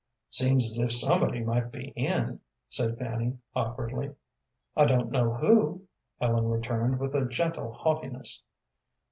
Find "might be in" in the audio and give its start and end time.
1.43-2.39